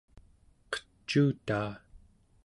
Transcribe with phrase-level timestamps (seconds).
[0.71, 1.71] qecuutaa